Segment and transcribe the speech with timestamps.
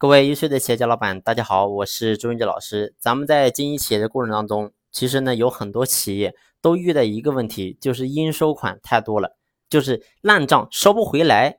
[0.00, 2.94] 各位优秀的企业家老板，大家好，我是朱云杰老师。
[3.00, 9.36] 咱们在经营企业的过程当中，其实呢有很多企业都遇到一个问题，就是应收款太多了，
[9.68, 11.58] 就是烂账收不回来。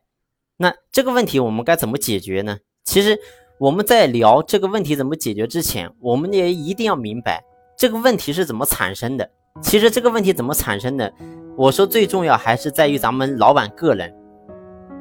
[0.55, 2.60] 那这个问题我们该怎么解决呢？
[2.86, 3.20] 其实
[3.57, 7.44] 我们在聊这个问题怎么解决之前，我们也一定要明白
[7.78, 9.30] 这个问题是怎么产生的。
[9.62, 11.14] 其实这个问题怎么产生的，
[11.58, 14.16] 我说最重要还是在于咱们老板个人，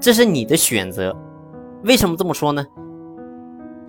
[0.01, 1.17] 这是你的选择。
[1.85, 2.67] 为什么这么说呢？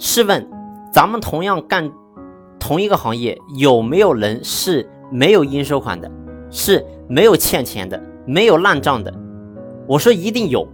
[0.02, 0.50] 试问，
[0.94, 1.92] 咱们同样干
[2.58, 6.10] 同一个行业，有没有人是没有应收款的，
[6.50, 9.14] 是没有欠钱的，没有烂账的？
[9.86, 10.66] 我说一定有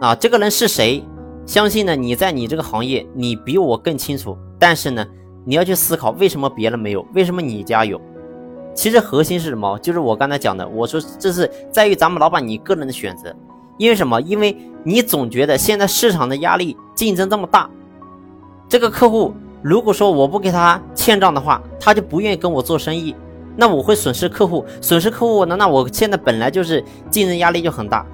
[0.00, 0.14] 啊！
[0.14, 1.04] 这个人是谁？
[1.44, 4.34] 相信呢，你在你这个行业，你比我更清楚。
[4.58, 5.06] 但是呢，
[5.44, 8.00] 你要去思考，为什么别人没有，为什么你家有？
[8.72, 9.78] 其实核心是什么？
[9.80, 13.34] 就是我刚才讲的，我说这是在于咱们老板你个人的选择。
[13.76, 14.18] 因为什么？
[14.22, 17.68] 因为你总觉得现在市场的压力竞争这么大。
[18.72, 23.14] 这个客户如果说我不给他欠账的话，他就不愿意跟我做生意，
[23.54, 28.06] 那我会损失客户，损失客户，那那我现在本来就是竞争压力就很大，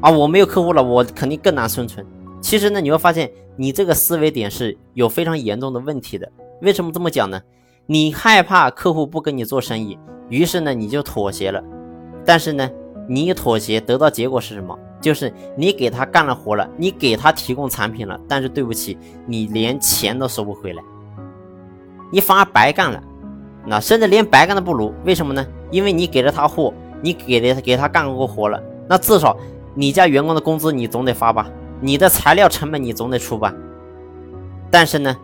[0.00, 2.06] 啊，我没有客户了，我肯定更难生存。
[2.40, 6.30] 其实呢，你会发现你这个思维点是有非常严重的问题的。
[6.60, 7.42] 为什么这么讲呢？
[7.86, 11.60] 你害怕客户不跟你做生意，于是呢你就妥协了，
[12.24, 12.70] 但是呢，
[13.08, 14.78] 你一妥协得到结果是什么？
[15.02, 20.82] 就是你给他干了活了，你给他提供产品了，但是对不起，你连钱都收不回来，
[22.10, 23.02] 你反而白干了，
[23.66, 24.94] 那甚至连白干都不如。
[25.04, 25.44] 为什么呢？
[25.70, 26.72] 因为你给了他货，
[27.02, 29.36] 你给了给他干过活了，那至少
[29.74, 31.50] 你家员工的工资你总得发吧，
[31.80, 33.52] 你的材料成本你总得出吧。
[34.70, 35.16] 但是呢，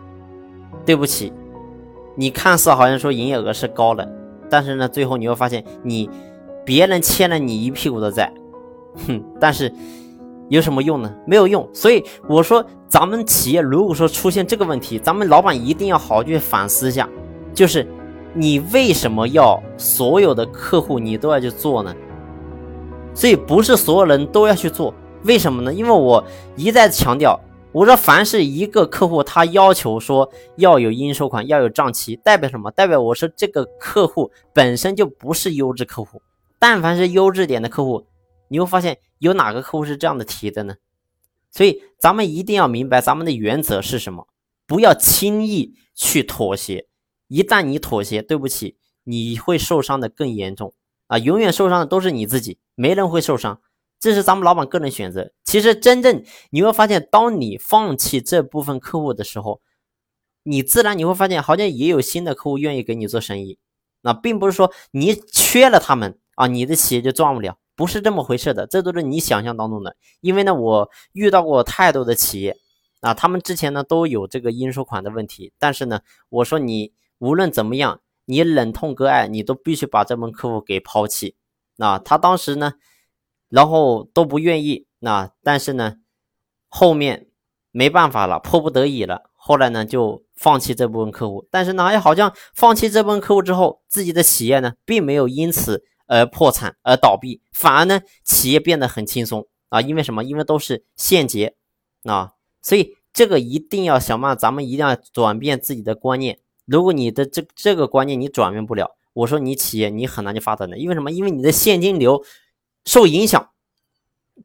[0.85, 1.33] 对不起，
[2.17, 4.07] 你看似好像说营业额是高了，
[4.51, 6.11] 但是呢，最后你会发现你
[6.65, 8.33] 别人欠了你一屁股的债。
[9.07, 9.73] 哼，但是
[10.49, 11.15] 有什么用呢？
[11.27, 11.69] 没有用。
[11.73, 17.09] 所以我说，咱们企业如果说出现这个问题，咱们老板一定要好好去反思一下，
[17.53, 17.87] 就是
[18.35, 21.95] 你为什么要所有的客户你都要去做呢？
[23.15, 24.95] 所以不是所有人都要去做，
[25.25, 25.75] 为什么呢？
[25.75, 26.23] 因为我
[26.57, 27.39] 一再强调，
[27.73, 32.71] 我说凡是一个客户他要求说要有应收款，要有账期，代表什么？
[32.71, 36.23] 代表我说这个客户本身就不是优质客户。
[36.59, 38.05] 但凡是优质点的客户。
[38.49, 40.77] 你会发现有哪个客户是这样的提的呢？
[41.51, 44.29] 所以咱们一定要明白咱们的原则是什么，
[44.67, 46.87] 不要轻易去妥协。
[47.27, 50.75] 一旦你妥协，对不起，你会受伤的更严重
[51.07, 51.19] 啊！
[51.19, 53.61] 永远受伤的都是你自己，没人会受伤。
[53.99, 55.33] 这是咱们老板个人选择。
[55.45, 59.61] 其实真正你会发现，当你放弃这部分客户的时候，
[60.43, 63.59] 你自然你会发现，好像也有新的客户愿意给你做生意。
[64.03, 67.59] 那并不是说你缺了他们啊，你的企业就赚不了。
[67.79, 69.95] 不是这么回事的，这都是你想象当中的。
[70.21, 72.57] 因为呢，我遇到过太多的企业
[73.03, 81.37] 啊，他们之前呢都有这个应收款的问题，但是呢，我说你无论怎么样，你忍痛割爱，你都必须把这门客户给抛弃。
[81.77, 82.73] 那他当时呢，
[83.49, 85.99] 然后都不愿意，那但是呢，
[86.67, 87.29] 后面
[87.71, 91.47] 没办法了，迫不得已了，后来呢就放弃这部分客户。
[91.53, 95.85] 但是呢，哎，好像放弃这部分客户之后，自己的企业呢并没有因此。
[96.09, 99.81] 而破产而倒闭，反而呢，企业变得很轻松啊！
[99.81, 100.25] 因为什么？
[100.25, 101.55] 因为都是现结
[102.03, 102.33] 啊！
[102.63, 106.41] 所以这个一定要想办法，咱们一定要转变自己的观念。
[106.65, 110.79] 如果你的这这个观念你转变不了，我说你企业你很难去发展的。
[110.79, 111.13] 因为什么？
[111.13, 112.25] 因为你的现金流
[112.85, 113.51] 受影响，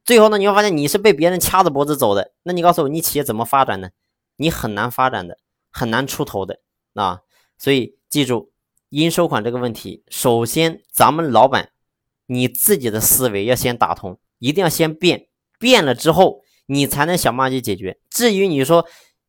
[0.06, 2.34] 最后呢，你会发现你是被别人掐着脖子走的。
[2.44, 3.90] 那你告诉我，你企业怎么发展呢？
[4.36, 5.38] 你很难发展的，
[5.72, 6.60] 很难出头的
[6.94, 7.22] 啊！
[7.58, 8.53] 所以记住。
[9.02, 11.70] 应收款这个问题，首先咱们老板
[12.28, 15.28] 你自己的思维要先打通，一定要先变，
[15.58, 17.98] 变了之后你才能想办法去解决。
[18.12, 18.86] 至于你说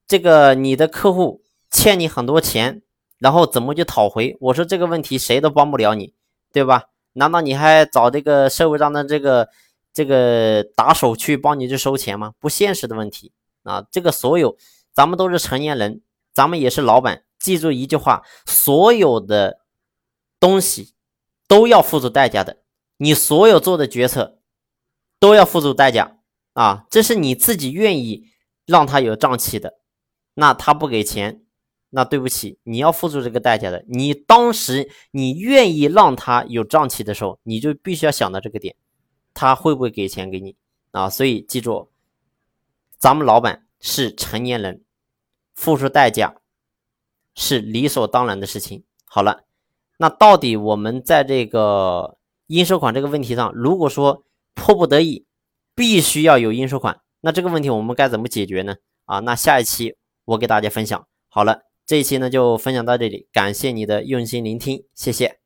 [0.06, 2.82] 这个你的客户欠你很多钱，
[3.18, 4.36] 然后怎么去讨回？
[4.40, 6.12] 我说这个问题谁都帮不了你，
[6.52, 6.84] 对吧？
[7.14, 9.48] 难道你还找这个社会上的这个
[9.94, 12.34] 这个打手去帮你去收钱吗？
[12.38, 13.32] 不现实的问题
[13.62, 13.86] 啊！
[13.90, 14.58] 这个所有
[14.92, 16.02] 咱们都是成年人，
[16.34, 17.22] 咱们也是老板。
[17.38, 19.58] 记住一句话：所有的
[20.44, 20.92] 东西
[21.48, 22.58] 都要付出代价的。
[22.98, 24.38] 你所有做的决策
[25.18, 26.18] 都要付出代价
[26.52, 26.84] 啊！
[26.90, 28.28] 这是你自己愿意
[28.66, 29.78] 让他有胀气的，
[30.34, 31.42] 那他不给钱，
[31.88, 33.86] 那对不起，你要付出这个代价的。
[33.88, 38.76] 你当时你愿意让他有胀气的时候，你就必须要想到这个点，
[39.32, 40.56] 他会不会给钱给你
[40.90, 41.08] 啊？
[41.08, 41.88] 所以记住，
[42.98, 44.84] 咱们老板是成年人，
[45.54, 46.36] 付出代价。
[47.36, 48.84] 是理所当然的事情。
[49.06, 49.42] 好了，
[49.98, 54.24] 那到底我们在这个应收款这个问题上，如果说
[54.54, 55.24] 迫不得已
[55.74, 58.76] 必须要有应收款，那这个问题我们该怎么解决呢？
[59.04, 61.06] 啊，那下一期我给大家分享。
[61.28, 65.43] 好了，这一期呢就分享到这里，感谢你的用心聆听，谢谢。